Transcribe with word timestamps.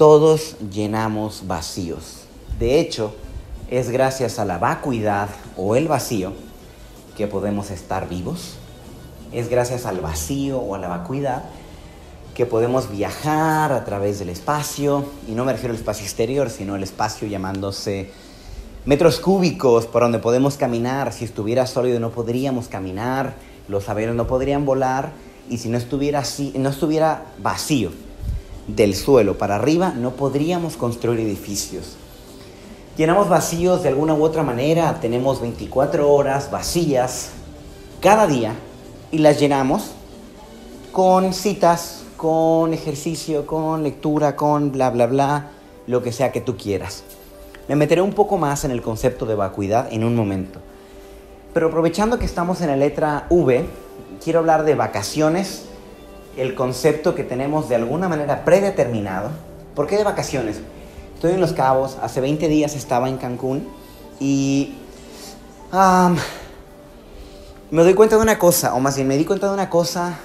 todos 0.00 0.56
llenamos 0.72 1.42
vacíos. 1.46 2.22
De 2.58 2.80
hecho, 2.80 3.14
es 3.68 3.90
gracias 3.90 4.38
a 4.38 4.46
la 4.46 4.56
vacuidad 4.56 5.28
o 5.58 5.76
el 5.76 5.88
vacío 5.88 6.32
que 7.18 7.26
podemos 7.26 7.70
estar 7.70 8.08
vivos. 8.08 8.54
Es 9.30 9.50
gracias 9.50 9.84
al 9.84 10.00
vacío 10.00 10.58
o 10.58 10.74
a 10.74 10.78
la 10.78 10.88
vacuidad 10.88 11.44
que 12.34 12.46
podemos 12.46 12.90
viajar 12.90 13.72
a 13.72 13.84
través 13.84 14.18
del 14.18 14.30
espacio, 14.30 15.04
y 15.28 15.32
no 15.32 15.44
me 15.44 15.52
refiero 15.52 15.74
al 15.74 15.78
espacio 15.78 16.06
exterior, 16.06 16.48
sino 16.48 16.76
el 16.76 16.82
espacio 16.82 17.28
llamándose 17.28 18.10
metros 18.86 19.20
cúbicos 19.20 19.84
por 19.84 20.00
donde 20.00 20.18
podemos 20.18 20.56
caminar. 20.56 21.12
Si 21.12 21.26
estuviera 21.26 21.66
sólido 21.66 22.00
no 22.00 22.10
podríamos 22.10 22.68
caminar, 22.68 23.34
los 23.68 23.86
aviones 23.90 24.16
no 24.16 24.26
podrían 24.26 24.64
volar, 24.64 25.12
y 25.50 25.58
si 25.58 25.68
no 25.68 25.76
estuviera, 25.76 26.20
así, 26.20 26.54
no 26.56 26.70
estuviera 26.70 27.26
vacío 27.42 27.90
del 28.76 28.94
suelo 28.94 29.38
para 29.38 29.56
arriba, 29.56 29.92
no 29.96 30.12
podríamos 30.12 30.76
construir 30.76 31.20
edificios. 31.20 31.96
Llenamos 32.96 33.28
vacíos 33.28 33.82
de 33.82 33.88
alguna 33.88 34.14
u 34.14 34.22
otra 34.22 34.42
manera, 34.42 34.98
tenemos 35.00 35.40
24 35.40 36.12
horas 36.12 36.50
vacías 36.50 37.30
cada 38.00 38.26
día 38.26 38.54
y 39.10 39.18
las 39.18 39.38
llenamos 39.40 39.92
con 40.92 41.32
citas, 41.32 42.02
con 42.16 42.74
ejercicio, 42.74 43.46
con 43.46 43.82
lectura, 43.82 44.36
con 44.36 44.72
bla, 44.72 44.90
bla, 44.90 45.06
bla, 45.06 45.50
lo 45.86 46.02
que 46.02 46.12
sea 46.12 46.32
que 46.32 46.40
tú 46.40 46.56
quieras. 46.56 47.04
Me 47.68 47.76
meteré 47.76 48.02
un 48.02 48.12
poco 48.12 48.36
más 48.36 48.64
en 48.64 48.70
el 48.72 48.82
concepto 48.82 49.26
de 49.26 49.34
vacuidad 49.34 49.92
en 49.92 50.04
un 50.04 50.14
momento. 50.16 50.60
Pero 51.54 51.68
aprovechando 51.68 52.18
que 52.18 52.26
estamos 52.26 52.60
en 52.60 52.68
la 52.68 52.76
letra 52.76 53.26
V, 53.30 53.64
quiero 54.22 54.40
hablar 54.40 54.64
de 54.64 54.74
vacaciones, 54.74 55.66
el 56.36 56.54
concepto 56.54 57.14
que 57.14 57.24
tenemos 57.24 57.68
de 57.68 57.76
alguna 57.76 58.08
manera 58.08 58.44
predeterminado. 58.44 59.30
¿Por 59.74 59.86
qué 59.86 59.96
de 59.96 60.04
vacaciones? 60.04 60.60
Estoy 61.14 61.32
en 61.32 61.40
Los 61.40 61.52
Cabos, 61.52 61.98
hace 62.00 62.20
20 62.20 62.48
días 62.48 62.74
estaba 62.74 63.08
en 63.08 63.18
Cancún 63.18 63.68
y 64.18 64.74
me 67.70 67.82
doy 67.82 67.94
cuenta 67.94 68.16
de 68.16 68.22
una 68.22 68.38
cosa, 68.38 68.74
o 68.74 68.80
más 68.80 68.96
bien 68.96 69.06
me 69.06 69.16
di 69.16 69.24
cuenta 69.24 69.48
de 69.48 69.54
una 69.54 69.70
cosa 69.70 70.18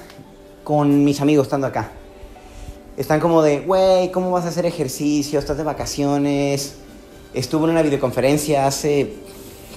con 0.64 1.04
mis 1.04 1.22
amigos 1.22 1.48
estando 1.48 1.68
acá. 1.68 1.92
Están 2.98 3.20
como 3.20 3.42
de, 3.42 3.60
güey, 3.60 4.12
¿cómo 4.12 4.32
vas 4.32 4.46
a 4.46 4.48
hacer 4.48 4.66
ejercicio? 4.66 5.38
Estás 5.38 5.58
de 5.58 5.64
vacaciones. 5.64 6.76
Estuve 7.34 7.66
en 7.66 7.72
una 7.72 7.82
videoconferencia 7.82 8.66
hace 8.66 9.16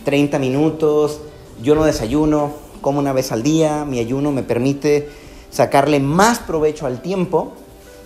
30 0.04 0.38
minutos. 0.38 1.20
Yo 1.60 1.74
no 1.74 1.84
desayuno, 1.84 2.52
como 2.80 3.00
una 3.00 3.12
vez 3.12 3.32
al 3.32 3.42
día. 3.42 3.84
Mi 3.84 3.98
ayuno 3.98 4.30
me 4.30 4.44
permite 4.44 5.10
sacarle 5.50 6.00
más 6.00 6.38
provecho 6.38 6.86
al 6.86 7.00
tiempo. 7.00 7.52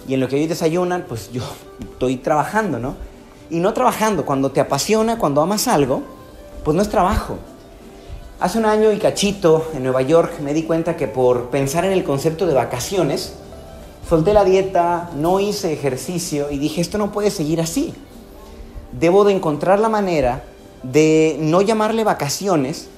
Y 0.07 0.15
en 0.15 0.21
lo 0.21 0.29
que 0.29 0.37
ellos 0.37 0.49
desayunan, 0.49 1.05
pues 1.09 1.31
yo 1.33 1.43
estoy 1.81 2.17
trabajando, 2.17 2.79
¿no? 2.79 2.97
Y 3.51 3.59
no 3.59 3.73
trabajando. 3.73 4.25
Cuando 4.25 4.51
te 4.51 4.61
apasiona, 4.61 5.19
cuando 5.19 5.41
amas 5.41 5.69
algo, 5.69 6.03
pues 6.65 6.75
no 6.75 6.83
es 6.83 6.89
trabajo. 6.89 7.39
Hace 8.41 8.59
un 8.59 8.67
año 8.67 8.91
y 8.91 8.99
cachito 8.99 9.71
en 9.75 9.85
Nueva 9.85 10.03
York 10.03 10.41
me 10.41 10.53
di 10.53 10.65
cuenta 10.65 10.97
que 10.97 11.07
por 11.07 11.51
pensar 11.51 11.85
en 11.85 11.93
el 11.93 12.03
concepto 12.03 12.47
de 12.47 12.55
vacaciones, 12.55 13.35
solté 14.09 14.33
la 14.33 14.45
dieta, 14.45 15.11
no 15.17 15.39
hice 15.39 15.73
ejercicio 15.73 16.51
y 16.51 16.59
dije, 16.59 16.81
esto 16.81 16.99
no 16.99 17.13
puede 17.13 17.31
seguir 17.31 17.61
así. 17.61 17.95
Debo 18.99 19.25
de 19.25 19.35
encontrar 19.35 19.79
la 19.79 19.89
manera 19.89 20.43
de 20.83 21.37
no 21.39 21.63
llamarle 21.63 22.03
vacaciones 22.03 22.89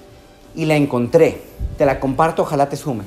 y 0.55 0.65
la 0.65 0.77
encontré. 0.77 1.43
Te 1.77 1.85
la 1.85 2.01
comparto, 2.01 2.43
ojalá 2.43 2.71
te 2.71 2.77
sume. 2.77 3.05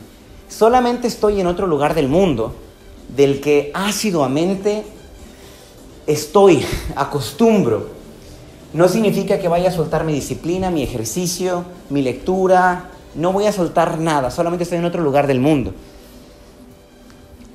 Solamente 0.50 1.08
estoy 1.08 1.40
en 1.41 1.47
otro 1.47 1.68
lugar 1.68 1.94
del 1.94 2.08
mundo 2.08 2.56
del 3.16 3.40
que 3.41 3.72
ácidamente 3.74 4.84
estoy, 6.06 6.66
acostumbro 6.96 7.97
no 8.74 8.90
significa 8.90 9.40
que 9.40 9.47
vaya 9.47 9.69
a 9.69 9.72
soltar 9.72 10.03
mi 10.03 10.13
disciplina, 10.13 10.69
mi 10.69 10.84
ejercicio, 10.84 11.63
mi 11.90 12.02
lectura. 12.02 12.90
No 13.16 13.31
voy 13.31 13.47
a 13.47 13.52
soltar 13.52 14.00
nada, 14.00 14.30
solamente 14.30 14.63
estoy 14.63 14.80
en 14.80 14.85
otro 14.85 15.02
lugar 15.02 15.25
del 15.25 15.40
mundo. 15.40 15.74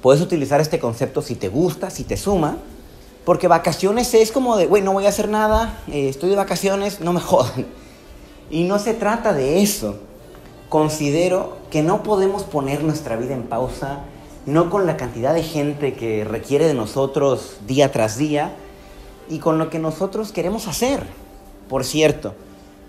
Puedes 0.00 0.20
utilizar 0.20 0.60
este 0.60 0.80
concepto 0.80 1.22
si 1.22 1.36
te 1.36 1.48
gusta, 1.48 1.90
si 1.90 2.02
te 2.04 2.16
suma, 2.16 2.56
porque 3.24 3.46
vacaciones 3.46 4.12
es 4.14 4.32
como 4.32 4.56
de, 4.56 4.66
güey, 4.66 4.82
no 4.82 4.92
voy 4.92 5.06
a 5.06 5.10
hacer 5.10 5.28
nada, 5.28 5.78
eh, 5.86 6.08
estoy 6.08 6.30
de 6.30 6.36
vacaciones, 6.36 7.00
no 7.00 7.12
me 7.12 7.20
jodan. 7.20 7.66
Y 8.50 8.64
no 8.64 8.78
se 8.78 8.94
trata 8.94 9.32
de 9.32 9.62
eso. 9.62 9.98
Considero 10.68 11.56
que 11.72 11.82
no 11.82 12.02
podemos 12.02 12.42
poner 12.42 12.84
nuestra 12.84 13.16
vida 13.16 13.32
en 13.32 13.44
pausa, 13.44 14.00
no 14.44 14.68
con 14.68 14.86
la 14.86 14.98
cantidad 14.98 15.32
de 15.32 15.42
gente 15.42 15.94
que 15.94 16.22
requiere 16.22 16.66
de 16.66 16.74
nosotros 16.74 17.56
día 17.66 17.90
tras 17.90 18.18
día, 18.18 18.52
y 19.30 19.38
con 19.38 19.56
lo 19.56 19.70
que 19.70 19.78
nosotros 19.78 20.32
queremos 20.32 20.68
hacer. 20.68 21.02
Por 21.70 21.84
cierto, 21.84 22.34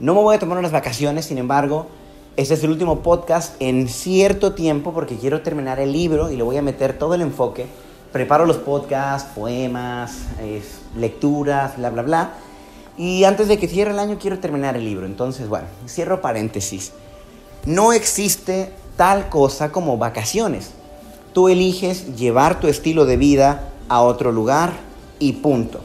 no 0.02 0.14
me 0.14 0.22
voy 0.22 0.36
a 0.36 0.40
tomar 0.40 0.58
unas 0.58 0.74
vacaciones, 0.74 1.24
sin 1.24 1.38
embargo, 1.38 1.88
este 2.36 2.56
es 2.56 2.64
el 2.66 2.72
último 2.72 3.00
podcast 3.00 3.56
en 3.62 3.88
cierto 3.88 4.52
tiempo 4.52 4.92
porque 4.92 5.16
quiero 5.16 5.42
terminar 5.44 5.80
el 5.80 5.94
libro 5.94 6.30
y 6.30 6.36
le 6.36 6.44
voy 6.44 6.58
a 6.58 6.62
meter 6.62 6.98
todo 6.98 7.14
el 7.14 7.22
enfoque. 7.22 7.68
Preparo 8.12 8.46
los 8.46 8.58
podcasts, 8.58 9.30
poemas, 9.34 10.24
lecturas, 10.98 11.78
bla, 11.78 11.90
bla, 11.90 12.02
bla. 12.02 12.34
Y 12.98 13.24
antes 13.24 13.48
de 13.48 13.58
que 13.58 13.70
cierre 13.70 13.92
el 13.92 14.00
año 14.00 14.18
quiero 14.20 14.40
terminar 14.40 14.76
el 14.76 14.84
libro. 14.84 15.06
Entonces, 15.06 15.48
bueno, 15.48 15.68
cierro 15.88 16.20
paréntesis. 16.20 16.92
No 17.66 17.94
existe 17.94 18.74
tal 18.98 19.30
cosa 19.30 19.72
como 19.72 19.98
vacaciones. 19.98 20.72
Tú 21.34 21.50
eliges 21.50 22.16
llevar 22.16 22.60
tu 22.60 22.68
estilo 22.68 23.06
de 23.06 23.18
vida 23.18 23.70
a 23.90 24.02
otro 24.02 24.32
lugar 24.32 24.74
y 25.20 25.34
punto 25.34 25.80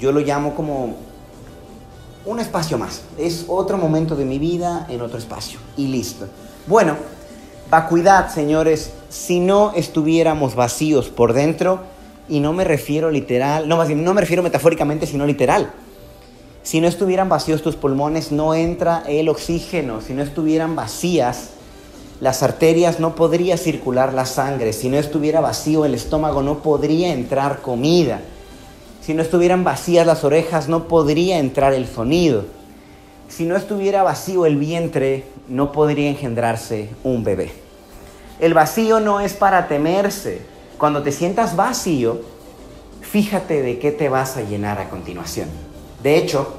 yo 0.00 0.12
lo 0.12 0.20
llamo 0.20 0.54
como 0.54 0.96
un 2.24 2.40
espacio 2.40 2.78
más. 2.78 3.02
Es 3.18 3.44
otro 3.48 3.76
momento 3.76 4.16
de 4.16 4.24
mi 4.24 4.38
vida 4.38 4.86
en 4.88 5.02
otro 5.02 5.18
espacio. 5.18 5.60
Y 5.76 5.88
listo. 5.88 6.26
Bueno, 6.66 6.96
vacuidad, 7.70 8.32
señores. 8.32 8.92
Si 9.10 9.40
no 9.40 9.72
estuviéramos 9.74 10.54
vacíos 10.54 11.08
por 11.08 11.32
dentro, 11.34 11.80
y 12.28 12.40
no 12.40 12.52
me 12.52 12.64
refiero 12.64 13.10
literal, 13.10 13.68
no, 13.68 13.84
no 13.84 14.14
me 14.14 14.20
refiero 14.20 14.42
metafóricamente, 14.42 15.06
sino 15.06 15.26
literal. 15.26 15.72
Si 16.62 16.80
no 16.80 16.88
estuvieran 16.88 17.28
vacíos 17.28 17.62
tus 17.62 17.76
pulmones, 17.76 18.32
no 18.32 18.54
entra 18.54 19.02
el 19.08 19.28
oxígeno. 19.28 20.00
Si 20.00 20.12
no 20.12 20.22
estuvieran 20.22 20.76
vacías 20.76 21.50
las 22.20 22.42
arterias, 22.42 23.00
no 23.00 23.14
podría 23.14 23.56
circular 23.56 24.12
la 24.12 24.26
sangre. 24.26 24.72
Si 24.72 24.88
no 24.90 24.98
estuviera 24.98 25.40
vacío 25.40 25.84
el 25.84 25.94
estómago, 25.94 26.42
no 26.42 26.58
podría 26.58 27.12
entrar 27.12 27.62
comida. 27.62 28.20
Si 29.00 29.14
no 29.14 29.22
estuvieran 29.22 29.64
vacías 29.64 30.06
las 30.06 30.22
orejas, 30.22 30.68
no 30.68 30.86
podría 30.86 31.38
entrar 31.38 31.72
el 31.72 31.86
sonido. 31.86 32.44
Si 33.28 33.46
no 33.46 33.56
estuviera 33.56 34.02
vacío 34.02 34.44
el 34.44 34.56
vientre, 34.56 35.24
no 35.48 35.72
podría 35.72 36.10
engendrarse 36.10 36.90
un 37.04 37.24
bebé. 37.24 37.52
El 38.38 38.52
vacío 38.52 39.00
no 39.00 39.20
es 39.20 39.32
para 39.32 39.66
temerse. 39.66 40.42
Cuando 40.76 41.02
te 41.02 41.12
sientas 41.12 41.56
vacío, 41.56 42.20
fíjate 43.00 43.62
de 43.62 43.78
qué 43.78 43.92
te 43.92 44.08
vas 44.10 44.36
a 44.36 44.42
llenar 44.42 44.78
a 44.78 44.90
continuación. 44.90 45.69
De 46.02 46.16
hecho, 46.16 46.54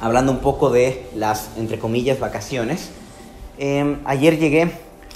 hablando 0.00 0.32
un 0.32 0.38
poco 0.38 0.70
de 0.70 1.08
las, 1.16 1.50
entre 1.56 1.78
comillas, 1.78 2.20
vacaciones, 2.20 2.90
em, 3.58 3.98
ayer 4.04 4.38
llegué 4.38 4.70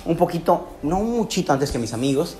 un 0.06 0.16
poquito, 0.16 0.68
no 0.82 1.00
muchito 1.00 1.52
antes 1.52 1.70
que 1.70 1.78
mis 1.78 1.92
amigos, 1.92 2.36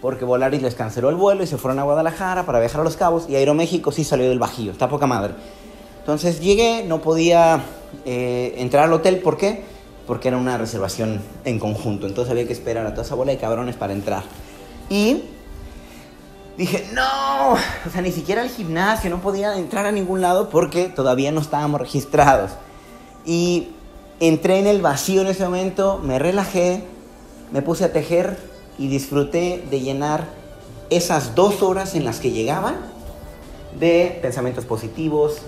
porque 0.00 0.24
Volaris 0.24 0.62
les 0.62 0.74
canceló 0.74 1.08
el 1.08 1.16
vuelo 1.16 1.42
y 1.42 1.46
se 1.46 1.56
fueron 1.56 1.78
a 1.78 1.82
Guadalajara 1.82 2.46
para 2.46 2.60
viajar 2.60 2.80
a 2.80 2.84
Los 2.84 2.96
Cabos 2.96 3.26
y 3.28 3.34
Aeroméxico 3.34 3.90
sí 3.90 4.04
salió 4.04 4.28
del 4.28 4.38
Bajío, 4.38 4.72
está 4.72 4.88
poca 4.88 5.06
madre. 5.06 5.34
Entonces 6.00 6.40
llegué, 6.40 6.84
no 6.84 7.00
podía 7.00 7.64
eh, 8.04 8.54
entrar 8.58 8.84
al 8.84 8.92
hotel, 8.92 9.18
¿por 9.18 9.36
qué? 9.36 9.64
Porque 10.06 10.28
era 10.28 10.36
una 10.36 10.58
reservación 10.58 11.20
en 11.44 11.58
conjunto, 11.58 12.06
entonces 12.06 12.30
había 12.30 12.46
que 12.46 12.52
esperar 12.52 12.86
a 12.86 12.90
toda 12.90 13.02
esa 13.02 13.16
bola 13.16 13.32
de 13.32 13.38
cabrones 13.38 13.74
para 13.74 13.92
entrar. 13.92 14.22
Y 14.88 15.24
dije, 16.56 16.88
no, 16.92 17.52
o 17.52 17.90
sea, 17.92 18.02
ni 18.02 18.12
siquiera 18.12 18.42
al 18.42 18.48
gimnasio, 18.48 19.10
no 19.10 19.20
podía 19.20 19.56
entrar 19.56 19.86
a 19.86 19.92
ningún 19.92 20.20
lado 20.20 20.48
porque 20.48 20.88
todavía 20.88 21.32
no 21.32 21.40
estábamos 21.40 21.80
registrados. 21.80 22.52
Y 23.24 23.68
entré 24.20 24.58
en 24.58 24.66
el 24.66 24.80
vacío 24.80 25.22
en 25.22 25.28
ese 25.28 25.44
momento, 25.44 26.00
me 26.02 26.18
relajé, 26.18 26.84
me 27.52 27.62
puse 27.62 27.84
a 27.84 27.92
tejer 27.92 28.38
y 28.78 28.88
disfruté 28.88 29.64
de 29.70 29.80
llenar 29.80 30.26
esas 30.90 31.34
dos 31.34 31.62
horas 31.62 31.94
en 31.94 32.04
las 32.04 32.20
que 32.20 32.30
llegaban 32.30 32.76
de 33.78 34.18
pensamientos 34.22 34.64
positivos, 34.64 35.38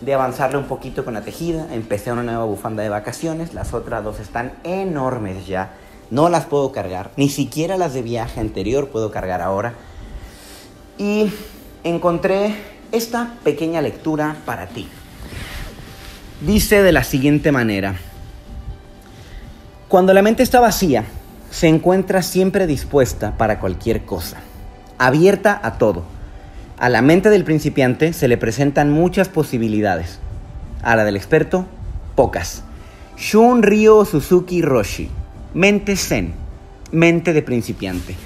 de 0.00 0.14
avanzarle 0.14 0.58
un 0.58 0.66
poquito 0.66 1.04
con 1.04 1.14
la 1.14 1.22
tejida. 1.22 1.66
Empecé 1.72 2.12
una 2.12 2.22
nueva 2.22 2.44
bufanda 2.44 2.82
de 2.82 2.88
vacaciones, 2.88 3.54
las 3.54 3.72
otras 3.72 4.04
dos 4.04 4.20
están 4.20 4.52
enormes 4.64 5.46
ya. 5.46 5.74
No 6.10 6.28
las 6.28 6.44
puedo 6.44 6.72
cargar, 6.72 7.10
ni 7.16 7.28
siquiera 7.28 7.78
las 7.78 7.94
de 7.94 8.02
viaje 8.02 8.40
anterior 8.40 8.88
puedo 8.88 9.10
cargar 9.10 9.40
ahora. 9.40 9.74
Y 10.98 11.32
encontré 11.84 12.54
esta 12.92 13.34
pequeña 13.42 13.80
lectura 13.80 14.36
para 14.44 14.66
ti. 14.66 14.88
Dice 16.40 16.82
de 16.82 16.92
la 16.92 17.04
siguiente 17.04 17.52
manera, 17.52 17.94
cuando 19.88 20.14
la 20.14 20.22
mente 20.22 20.42
está 20.42 20.58
vacía, 20.58 21.04
se 21.50 21.68
encuentra 21.68 22.22
siempre 22.22 22.66
dispuesta 22.66 23.36
para 23.36 23.60
cualquier 23.60 24.04
cosa, 24.04 24.38
abierta 24.98 25.60
a 25.62 25.78
todo. 25.78 26.04
A 26.78 26.88
la 26.88 27.02
mente 27.02 27.30
del 27.30 27.44
principiante 27.44 28.12
se 28.12 28.26
le 28.26 28.38
presentan 28.38 28.90
muchas 28.90 29.28
posibilidades. 29.28 30.18
A 30.82 30.96
la 30.96 31.04
del 31.04 31.16
experto, 31.16 31.66
pocas. 32.16 32.64
Shun 33.16 33.62
Ryo 33.62 34.04
Suzuki 34.04 34.62
Roshi. 34.62 35.08
Mente 35.54 35.94
zen. 35.94 36.34
Mente 36.90 37.32
de 37.32 37.42
principiante. 37.42 38.16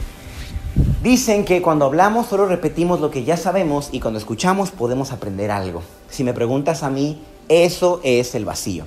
Dicen 1.02 1.44
que 1.44 1.62
cuando 1.62 1.84
hablamos 1.84 2.26
solo 2.26 2.46
repetimos 2.46 3.00
lo 3.00 3.10
que 3.10 3.24
ya 3.24 3.36
sabemos 3.36 3.88
y 3.92 4.00
cuando 4.00 4.18
escuchamos 4.18 4.70
podemos 4.70 5.12
aprender 5.12 5.50
algo. 5.50 5.82
Si 6.10 6.24
me 6.24 6.34
preguntas 6.34 6.82
a 6.82 6.90
mí, 6.90 7.22
eso 7.48 8.00
es 8.02 8.34
el 8.34 8.44
vacío. 8.44 8.84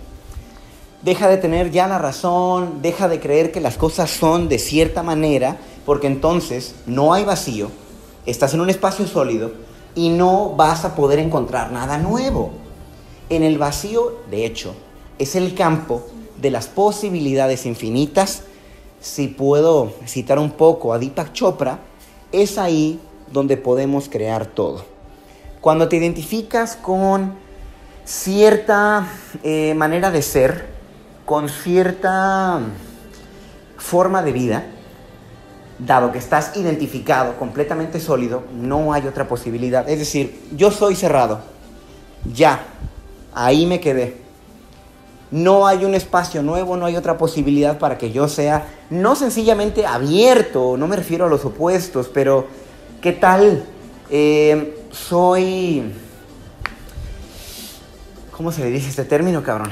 Deja 1.01 1.29
de 1.29 1.37
tener 1.37 1.71
ya 1.71 1.87
la 1.87 1.97
razón, 1.97 2.81
deja 2.81 3.07
de 3.07 3.19
creer 3.19 3.51
que 3.51 3.61
las 3.61 3.77
cosas 3.77 4.11
son 4.11 4.49
de 4.49 4.59
cierta 4.59 5.01
manera, 5.01 5.57
porque 5.85 6.07
entonces 6.07 6.75
no 6.85 7.13
hay 7.13 7.23
vacío, 7.23 7.71
estás 8.25 8.53
en 8.53 8.61
un 8.61 8.69
espacio 8.69 9.07
sólido 9.07 9.53
y 9.95 10.09
no 10.09 10.49
vas 10.55 10.85
a 10.85 10.95
poder 10.95 11.19
encontrar 11.19 11.71
nada 11.71 11.97
nuevo. 11.97 12.51
En 13.29 13.43
el 13.43 13.57
vacío, 13.57 14.11
de 14.29 14.45
hecho, 14.45 14.75
es 15.19 15.35
el 15.35 15.55
campo 15.55 16.05
de 16.41 16.51
las 16.51 16.67
posibilidades 16.67 17.65
infinitas. 17.65 18.43
Si 19.01 19.27
puedo 19.27 19.93
citar 20.05 20.39
un 20.39 20.51
poco 20.51 20.93
a 20.93 20.99
Deepak 20.99 21.33
Chopra, 21.33 21.79
es 22.31 22.57
ahí 22.57 22.99
donde 23.31 23.57
podemos 23.57 24.09
crear 24.09 24.45
todo. 24.45 24.83
Cuando 25.61 25.87
te 25.87 25.97
identificas 25.97 26.75
con 26.75 27.33
cierta 28.05 29.07
eh, 29.43 29.73
manera 29.75 30.11
de 30.11 30.21
ser, 30.21 30.67
con 31.25 31.47
cierta 31.47 32.59
forma 33.77 34.21
de 34.21 34.31
vida, 34.31 34.65
dado 35.79 36.11
que 36.11 36.17
estás 36.17 36.57
identificado, 36.57 37.37
completamente 37.37 37.99
sólido, 37.99 38.43
no 38.53 38.93
hay 38.93 39.07
otra 39.07 39.27
posibilidad. 39.27 39.87
Es 39.87 39.99
decir, 39.99 40.47
yo 40.55 40.71
soy 40.71 40.95
cerrado, 40.95 41.39
ya, 42.33 42.63
ahí 43.33 43.65
me 43.65 43.79
quedé. 43.79 44.18
No 45.31 45.67
hay 45.67 45.85
un 45.85 45.93
espacio 45.93 46.41
nuevo, 46.41 46.75
no 46.75 46.85
hay 46.85 46.95
otra 46.95 47.17
posibilidad 47.17 47.77
para 47.77 47.97
que 47.97 48.11
yo 48.11 48.27
sea, 48.27 48.67
no 48.89 49.15
sencillamente 49.15 49.85
abierto, 49.85 50.75
no 50.75 50.87
me 50.87 50.95
refiero 50.95 51.25
a 51.25 51.29
los 51.29 51.45
opuestos, 51.45 52.09
pero 52.11 52.47
¿qué 53.01 53.11
tal? 53.11 53.63
Eh, 54.09 54.85
soy... 54.91 55.93
¿Cómo 58.31 58.51
se 58.51 58.61
le 58.61 58.71
dice 58.71 58.89
este 58.89 59.03
término, 59.03 59.43
cabrón? 59.43 59.69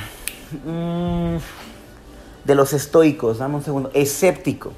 Mm, 0.65 1.37
de 2.43 2.55
los 2.55 2.73
estoicos, 2.73 3.39
dame 3.39 3.55
un 3.55 3.63
segundo, 3.63 3.89
escéptico. 3.93 4.73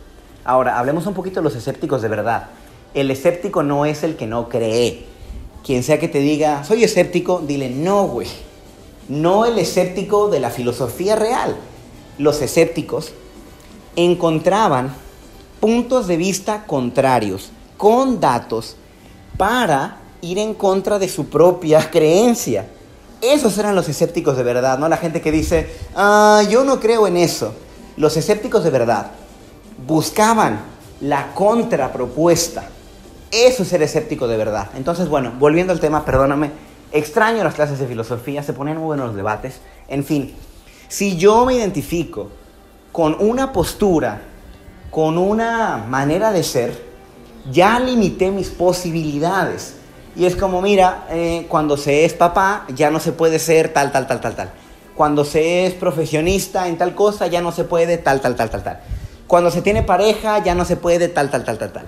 Ahora, 0.46 0.80
hablemos 0.80 1.06
un 1.08 1.14
poquito 1.14 1.42
de 1.42 1.44
los 1.44 1.56
escépticos 1.56 2.02
de 2.02 2.08
verdad. 2.08 2.50
El 2.94 3.12
escéptico 3.12 3.64
no 3.64 3.86
es 3.86 4.04
el 4.04 4.16
que 4.16 4.28
no 4.28 4.48
cree. 4.48 5.06
Quien 5.66 5.84
sea 5.84 6.00
que 6.00 6.08
te 6.08 6.20
diga, 6.20 6.64
soy 6.64 6.84
escéptico, 6.84 7.44
dile, 7.46 7.70
no, 7.70 8.08
güey. 8.08 8.28
No 9.10 9.46
el 9.46 9.58
escéptico 9.58 10.30
de 10.30 10.40
la 10.40 10.52
filosofía 10.52 11.16
real. 11.16 11.58
Los 12.18 12.42
escépticos 12.42 13.12
encontraban 13.96 14.94
puntos 15.60 16.08
de 16.08 16.16
vista 16.16 16.66
contrarios, 16.66 17.52
con 17.78 18.20
datos, 18.20 18.78
para 19.36 19.98
ir 20.22 20.38
en 20.38 20.54
contra 20.54 21.00
de 21.00 21.10
su 21.10 21.26
propia 21.26 21.90
creencia. 21.92 22.68
Esos 23.22 23.58
eran 23.58 23.76
los 23.76 23.90
escépticos 23.90 24.38
de 24.38 24.44
verdad, 24.44 24.80
no 24.80 24.88
la 24.88 24.96
gente 24.98 25.22
que 25.22 25.32
dice, 25.32 25.76
ah, 25.96 26.42
yo 26.50 26.64
no 26.64 26.80
creo 26.80 27.08
en 27.08 27.18
eso. 27.18 27.54
Los 27.98 28.16
escépticos 28.16 28.64
de 28.64 28.70
verdad 28.70 29.12
buscaban 29.86 30.62
la 31.02 31.34
contrapropuesta. 31.34 32.64
Eso 33.32 33.64
es 33.64 33.70
ser 33.70 33.82
escéptico 33.82 34.28
de 34.28 34.38
verdad. 34.38 34.70
Entonces, 34.76 35.10
bueno, 35.10 35.34
volviendo 35.38 35.74
al 35.74 35.80
tema, 35.80 36.06
perdóname, 36.06 36.52
extraño 36.92 37.44
las 37.44 37.56
clases 37.56 37.80
de 37.80 37.88
filosofía, 37.88 38.44
se 38.44 38.54
ponen 38.54 38.78
muy 38.78 38.86
buenos 38.86 39.08
los 39.08 39.16
debates. 39.16 39.60
En 39.88 40.04
fin, 40.04 40.34
si 40.88 41.18
yo 41.18 41.46
me 41.46 41.56
identifico 41.56 42.30
con 42.92 43.16
una 43.20 43.52
postura, 43.54 44.22
con 44.90 45.18
una 45.18 45.78
manera 45.78 46.32
de 46.32 46.44
ser, 46.44 46.90
ya 47.52 47.80
limité 47.80 48.32
mis 48.32 48.50
posibilidades. 48.50 49.76
Y 50.16 50.26
es 50.26 50.36
como, 50.36 50.62
mira, 50.62 51.06
eh, 51.10 51.46
cuando 51.48 51.78
se 51.78 52.06
es 52.06 52.14
papá, 52.14 52.66
ya 52.76 52.90
no 52.90 53.00
se 53.00 53.12
puede 53.12 53.40
ser 53.40 53.72
tal, 53.72 53.92
tal, 53.92 54.08
tal, 54.08 54.20
tal, 54.20 54.36
tal. 54.36 54.50
Cuando 54.96 55.24
se 55.24 55.66
es 55.66 55.74
profesionista 55.74 56.68
en 56.68 56.78
tal 56.78 56.96
cosa, 56.96 57.28
ya 57.28 57.42
no 57.42 57.52
se 57.52 57.64
puede 57.64 57.98
tal, 57.98 58.20
tal, 58.20 58.36
tal, 58.36 58.50
tal, 58.50 58.64
tal. 58.64 58.80
Cuando 59.28 59.52
se 59.52 59.62
tiene 59.62 59.84
pareja 59.84 60.44
ya 60.44 60.56
no 60.56 60.66
se 60.66 60.76
puede 60.76 61.08
tal, 61.08 61.30
tal, 61.30 61.46
tal, 61.46 61.58
tal, 61.58 61.72
tal. 61.72 61.86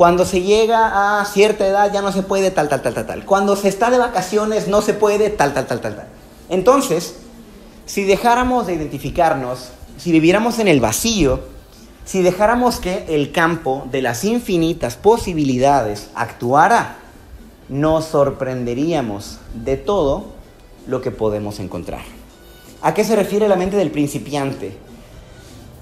Cuando 0.00 0.24
se 0.24 0.40
llega 0.40 1.20
a 1.20 1.24
cierta 1.26 1.66
edad 1.66 1.92
ya 1.92 2.00
no 2.00 2.10
se 2.10 2.22
puede 2.22 2.50
tal, 2.50 2.70
tal, 2.70 2.80
tal, 2.80 2.94
tal, 2.94 3.06
tal. 3.06 3.26
Cuando 3.26 3.54
se 3.54 3.68
está 3.68 3.90
de 3.90 3.98
vacaciones 3.98 4.66
no 4.66 4.80
se 4.80 4.94
puede 4.94 5.28
tal, 5.28 5.52
tal, 5.52 5.66
tal, 5.66 5.82
tal, 5.82 5.94
tal. 5.94 6.06
Entonces, 6.48 7.16
si 7.84 8.04
dejáramos 8.04 8.66
de 8.66 8.72
identificarnos, 8.72 9.72
si 9.98 10.10
viviéramos 10.10 10.58
en 10.58 10.68
el 10.68 10.80
vacío, 10.80 11.40
si 12.06 12.22
dejáramos 12.22 12.80
que 12.80 13.04
el 13.10 13.30
campo 13.30 13.88
de 13.90 14.00
las 14.00 14.24
infinitas 14.24 14.96
posibilidades 14.96 16.08
actuara, 16.14 16.96
nos 17.68 18.06
sorprenderíamos 18.06 19.36
de 19.52 19.76
todo 19.76 20.28
lo 20.86 21.02
que 21.02 21.10
podemos 21.10 21.60
encontrar. 21.60 22.00
¿A 22.80 22.94
qué 22.94 23.04
se 23.04 23.16
refiere 23.16 23.48
la 23.48 23.56
mente 23.56 23.76
del 23.76 23.90
principiante? 23.90 24.78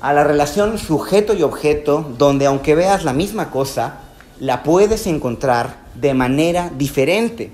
a 0.00 0.12
la 0.12 0.22
relación 0.22 0.78
sujeto 0.78 1.34
y 1.34 1.42
objeto, 1.42 2.06
donde 2.18 2.46
aunque 2.46 2.76
veas 2.76 3.02
la 3.02 3.12
misma 3.12 3.50
cosa, 3.50 3.98
la 4.40 4.62
puedes 4.62 5.06
encontrar 5.06 5.78
de 5.94 6.14
manera 6.14 6.70
diferente. 6.76 7.50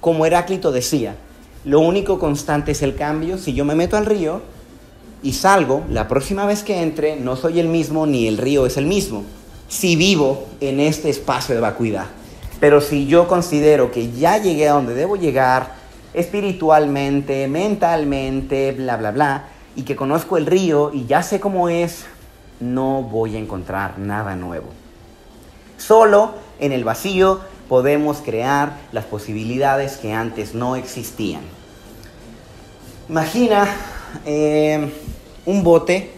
Como 0.00 0.26
Heráclito 0.26 0.72
decía, 0.72 1.16
lo 1.64 1.80
único 1.80 2.18
constante 2.18 2.72
es 2.72 2.82
el 2.82 2.94
cambio. 2.94 3.38
Si 3.38 3.54
yo 3.54 3.64
me 3.64 3.74
meto 3.74 3.96
al 3.96 4.06
río 4.06 4.42
y 5.22 5.32
salgo, 5.32 5.84
la 5.90 6.06
próxima 6.06 6.46
vez 6.46 6.62
que 6.62 6.82
entre 6.82 7.16
no 7.16 7.36
soy 7.36 7.60
el 7.60 7.68
mismo 7.68 8.06
ni 8.06 8.28
el 8.28 8.38
río 8.38 8.66
es 8.66 8.76
el 8.76 8.86
mismo. 8.86 9.24
Si 9.68 9.96
vivo 9.96 10.46
en 10.60 10.80
este 10.80 11.10
espacio 11.10 11.54
de 11.54 11.60
vacuidad. 11.60 12.06
Pero 12.60 12.80
si 12.80 13.06
yo 13.06 13.28
considero 13.28 13.90
que 13.90 14.10
ya 14.12 14.38
llegué 14.38 14.68
a 14.68 14.72
donde 14.72 14.94
debo 14.94 15.16
llegar, 15.16 15.74
espiritualmente, 16.14 17.46
mentalmente, 17.48 18.72
bla, 18.72 18.96
bla, 18.96 19.10
bla, 19.10 19.48
y 19.76 19.82
que 19.82 19.94
conozco 19.94 20.36
el 20.36 20.46
río 20.46 20.90
y 20.92 21.06
ya 21.06 21.22
sé 21.22 21.38
cómo 21.38 21.68
es, 21.68 22.06
no 22.60 23.02
voy 23.02 23.36
a 23.36 23.38
encontrar 23.38 23.98
nada 23.98 24.34
nuevo. 24.34 24.66
Solo 25.78 26.34
en 26.60 26.72
el 26.72 26.84
vacío 26.84 27.40
podemos 27.68 28.18
crear 28.18 28.78
las 28.92 29.06
posibilidades 29.06 29.96
que 29.96 30.12
antes 30.12 30.54
no 30.54 30.76
existían. 30.76 31.42
Imagina 33.08 33.66
eh, 34.26 34.92
un 35.46 35.62
bote, 35.62 36.10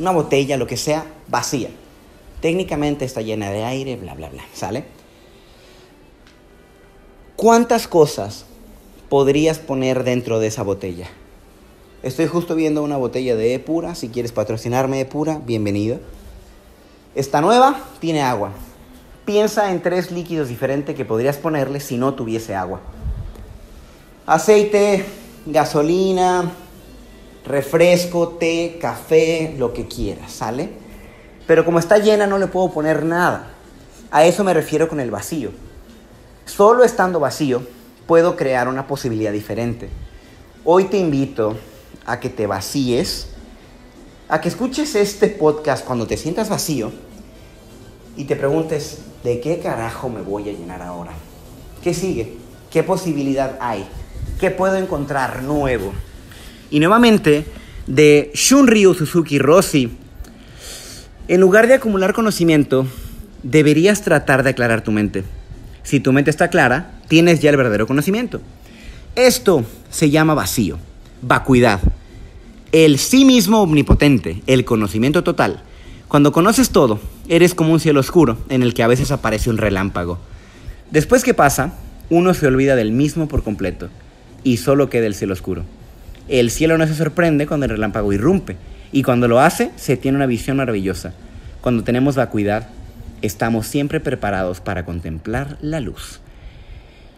una 0.00 0.10
botella, 0.10 0.56
lo 0.56 0.66
que 0.66 0.76
sea, 0.76 1.04
vacía. 1.28 1.68
Técnicamente 2.40 3.04
está 3.04 3.20
llena 3.20 3.50
de 3.50 3.62
aire, 3.64 3.96
bla, 3.96 4.14
bla, 4.14 4.28
bla, 4.28 4.42
¿sale? 4.52 4.84
¿Cuántas 7.36 7.86
cosas 7.86 8.46
podrías 9.08 9.58
poner 9.58 10.02
dentro 10.02 10.40
de 10.40 10.48
esa 10.48 10.62
botella? 10.62 11.08
Estoy 12.02 12.26
justo 12.26 12.56
viendo 12.56 12.82
una 12.82 12.96
botella 12.96 13.36
de 13.36 13.54
Epura. 13.54 13.94
Si 13.94 14.08
quieres 14.08 14.32
patrocinarme 14.32 15.00
Epura, 15.00 15.40
bienvenido. 15.44 16.00
Está 17.14 17.40
nueva, 17.40 17.78
tiene 18.00 18.22
agua. 18.22 18.52
Piensa 19.24 19.70
en 19.70 19.80
tres 19.82 20.10
líquidos 20.10 20.48
diferentes 20.48 20.96
que 20.96 21.04
podrías 21.04 21.36
ponerle 21.36 21.78
si 21.78 21.96
no 21.96 22.14
tuviese 22.14 22.56
agua. 22.56 22.80
Aceite, 24.26 25.04
gasolina, 25.46 26.50
refresco, 27.44 28.30
té, 28.30 28.78
café, 28.80 29.54
lo 29.58 29.72
que 29.72 29.86
quieras, 29.86 30.32
¿sale? 30.32 30.70
Pero 31.46 31.64
como 31.64 31.78
está 31.78 31.98
llena 31.98 32.26
no 32.26 32.38
le 32.38 32.48
puedo 32.48 32.72
poner 32.72 33.04
nada. 33.04 33.50
A 34.10 34.24
eso 34.24 34.42
me 34.42 34.54
refiero 34.54 34.88
con 34.88 34.98
el 34.98 35.10
vacío. 35.10 35.50
Solo 36.44 36.82
estando 36.82 37.20
vacío 37.20 37.62
puedo 38.06 38.36
crear 38.36 38.66
una 38.66 38.86
posibilidad 38.88 39.32
diferente. 39.32 39.88
Hoy 40.64 40.84
te 40.84 40.98
invito 40.98 41.56
a 42.04 42.18
que 42.18 42.28
te 42.28 42.48
vacíes, 42.48 43.28
a 44.28 44.40
que 44.40 44.48
escuches 44.48 44.96
este 44.96 45.28
podcast 45.28 45.84
cuando 45.84 46.06
te 46.06 46.16
sientas 46.16 46.48
vacío 46.48 46.90
y 48.16 48.24
te 48.24 48.36
preguntes, 48.36 48.98
¿de 49.24 49.40
qué 49.40 49.58
carajo 49.58 50.08
me 50.08 50.22
voy 50.22 50.48
a 50.48 50.52
llenar 50.52 50.82
ahora? 50.82 51.12
¿Qué 51.82 51.94
sigue? 51.94 52.34
¿Qué 52.70 52.82
posibilidad 52.82 53.58
hay? 53.60 53.84
¿Qué 54.40 54.50
puedo 54.50 54.76
encontrar 54.76 55.42
nuevo? 55.42 55.92
Y 56.70 56.80
nuevamente, 56.80 57.44
de 57.86 58.30
Shunryu 58.34 58.94
Suzuki 58.94 59.38
Rossi, 59.38 59.90
en 61.28 61.40
lugar 61.40 61.66
de 61.66 61.74
acumular 61.74 62.12
conocimiento, 62.12 62.86
deberías 63.42 64.02
tratar 64.02 64.42
de 64.42 64.50
aclarar 64.50 64.82
tu 64.82 64.90
mente. 64.92 65.24
Si 65.82 66.00
tu 66.00 66.12
mente 66.12 66.30
está 66.30 66.48
clara, 66.48 66.92
tienes 67.08 67.40
ya 67.40 67.50
el 67.50 67.56
verdadero 67.56 67.86
conocimiento. 67.86 68.40
Esto 69.14 69.64
se 69.90 70.10
llama 70.10 70.34
vacío 70.34 70.78
vacuidad. 71.22 71.80
El 72.72 72.98
sí 72.98 73.24
mismo 73.24 73.62
omnipotente, 73.62 74.42
el 74.46 74.64
conocimiento 74.64 75.22
total. 75.22 75.62
Cuando 76.12 76.30
conoces 76.30 76.68
todo, 76.68 77.00
eres 77.26 77.54
como 77.54 77.72
un 77.72 77.80
cielo 77.80 78.00
oscuro 78.00 78.36
en 78.50 78.62
el 78.62 78.74
que 78.74 78.82
a 78.82 78.86
veces 78.86 79.10
aparece 79.10 79.48
un 79.48 79.56
relámpago. 79.56 80.18
Después 80.90 81.24
que 81.24 81.32
pasa, 81.32 81.72
uno 82.10 82.34
se 82.34 82.46
olvida 82.46 82.76
del 82.76 82.92
mismo 82.92 83.28
por 83.28 83.42
completo 83.42 83.88
y 84.44 84.58
solo 84.58 84.90
queda 84.90 85.06
el 85.06 85.14
cielo 85.14 85.32
oscuro. 85.32 85.64
El 86.28 86.50
cielo 86.50 86.76
no 86.76 86.86
se 86.86 86.94
sorprende 86.94 87.46
cuando 87.46 87.64
el 87.64 87.70
relámpago 87.70 88.12
irrumpe 88.12 88.58
y 88.92 89.02
cuando 89.02 89.26
lo 89.26 89.40
hace 89.40 89.70
se 89.76 89.96
tiene 89.96 90.16
una 90.16 90.26
visión 90.26 90.58
maravillosa. 90.58 91.14
Cuando 91.62 91.82
tenemos 91.82 92.14
vacuidad, 92.14 92.68
estamos 93.22 93.66
siempre 93.66 93.98
preparados 93.98 94.60
para 94.60 94.84
contemplar 94.84 95.56
la 95.62 95.80
luz. 95.80 96.20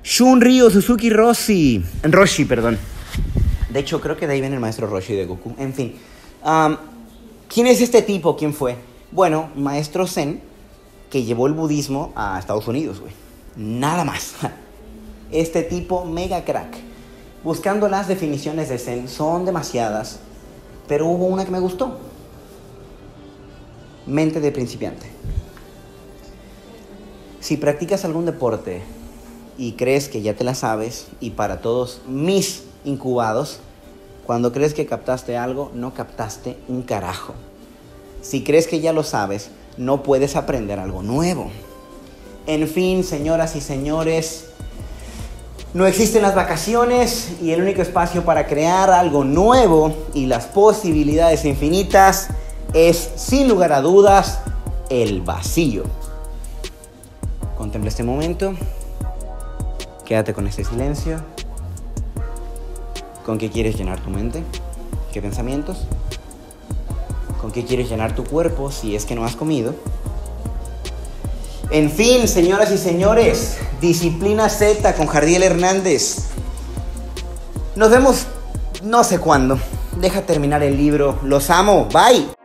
Shunryu 0.04 0.70
Suzuki 0.70 1.10
Roshi. 1.10 1.82
Roshi, 2.04 2.44
perdón. 2.44 2.78
De 3.70 3.80
hecho, 3.80 4.00
creo 4.00 4.16
que 4.16 4.28
de 4.28 4.34
ahí 4.34 4.40
viene 4.40 4.54
el 4.54 4.60
maestro 4.62 4.86
Roshi 4.86 5.14
de 5.14 5.26
Goku. 5.26 5.56
En 5.58 5.74
fin. 5.74 5.94
¿Quién 7.48 7.66
es 7.66 7.80
este 7.80 8.02
tipo? 8.02 8.36
¿Quién 8.36 8.52
fue? 8.52 8.76
Bueno, 9.12 9.50
maestro 9.54 10.06
Zen, 10.06 10.40
que 11.10 11.22
llevó 11.22 11.46
el 11.46 11.52
budismo 11.52 12.12
a 12.16 12.38
Estados 12.38 12.66
Unidos, 12.66 13.00
güey. 13.00 13.12
Nada 13.56 14.04
más. 14.04 14.34
Este 15.30 15.62
tipo, 15.62 16.04
mega 16.04 16.44
crack. 16.44 16.76
Buscando 17.42 17.88
las 17.88 18.06
definiciones 18.06 18.68
de 18.68 18.78
Zen, 18.78 19.08
son 19.08 19.44
demasiadas, 19.44 20.20
pero 20.86 21.06
hubo 21.06 21.26
una 21.26 21.44
que 21.44 21.50
me 21.50 21.58
gustó. 21.58 21.98
Mente 24.06 24.40
de 24.40 24.52
principiante. 24.52 25.10
Si 27.40 27.56
practicas 27.56 28.04
algún 28.04 28.26
deporte 28.26 28.82
y 29.58 29.72
crees 29.72 30.08
que 30.08 30.22
ya 30.22 30.34
te 30.34 30.44
la 30.44 30.54
sabes, 30.54 31.08
y 31.20 31.30
para 31.30 31.60
todos 31.60 32.02
mis 32.06 32.62
incubados, 32.84 33.60
cuando 34.26 34.52
crees 34.52 34.74
que 34.74 34.86
captaste 34.86 35.36
algo, 35.36 35.70
no 35.74 35.94
captaste 35.94 36.56
un 36.68 36.82
carajo. 36.82 37.34
Si 38.22 38.42
crees 38.42 38.66
que 38.66 38.80
ya 38.80 38.92
lo 38.92 39.02
sabes, 39.02 39.50
no 39.76 40.02
puedes 40.02 40.36
aprender 40.36 40.78
algo 40.78 41.02
nuevo. 41.02 41.50
En 42.46 42.66
fin, 42.68 43.04
señoras 43.04 43.56
y 43.56 43.60
señores, 43.60 44.46
no 45.74 45.86
existen 45.86 46.22
las 46.22 46.34
vacaciones 46.34 47.32
y 47.42 47.50
el 47.50 47.60
único 47.60 47.82
espacio 47.82 48.24
para 48.24 48.46
crear 48.46 48.90
algo 48.90 49.24
nuevo 49.24 49.92
y 50.14 50.26
las 50.26 50.46
posibilidades 50.46 51.44
infinitas 51.44 52.28
es, 52.72 53.10
sin 53.16 53.48
lugar 53.48 53.72
a 53.72 53.80
dudas, 53.80 54.40
el 54.88 55.20
vacío. 55.20 55.84
Contempla 57.58 57.88
este 57.88 58.04
momento, 58.04 58.54
quédate 60.04 60.32
con 60.32 60.46
este 60.46 60.64
silencio. 60.64 61.33
¿Con 63.24 63.38
qué 63.38 63.50
quieres 63.50 63.76
llenar 63.76 64.00
tu 64.00 64.10
mente? 64.10 64.42
¿Qué 65.12 65.22
pensamientos? 65.22 65.86
¿Con 67.40 67.52
qué 67.52 67.64
quieres 67.64 67.88
llenar 67.88 68.14
tu 68.14 68.24
cuerpo 68.24 68.70
si 68.70 68.94
es 68.94 69.06
que 69.06 69.14
no 69.14 69.24
has 69.24 69.34
comido? 69.34 69.74
En 71.70 71.90
fin, 71.90 72.28
señoras 72.28 72.70
y 72.70 72.78
señores, 72.78 73.56
Disciplina 73.80 74.48
Z 74.48 74.94
con 74.94 75.06
Jardiel 75.06 75.42
Hernández. 75.42 76.28
Nos 77.76 77.90
vemos 77.90 78.26
no 78.82 79.02
sé 79.04 79.18
cuándo. 79.18 79.58
Deja 80.00 80.22
terminar 80.22 80.62
el 80.62 80.76
libro. 80.76 81.18
Los 81.22 81.48
amo. 81.50 81.88
Bye. 81.92 82.43